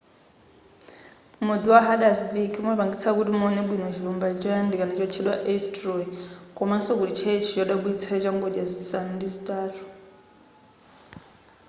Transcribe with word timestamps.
mudzi 1.47 1.67
wa 1.73 1.79
haldarsvík 1.87 2.53
umapangitsa 2.61 3.09
kuti 3.17 3.31
muwone 3.37 3.61
bwino 3.67 3.87
chilumba 3.95 4.27
choyandikana 4.41 4.93
chotchedwa 4.97 5.35
eysturoy 5.51 6.05
komanso 6.57 6.91
kuli 6.99 7.13
tchalitchi 7.17 7.51
chodabwitsa 7.55 8.21
changodya 8.23 8.63
zisanu 8.71 9.09
ndi 9.15 9.27
zitatu 9.35 9.81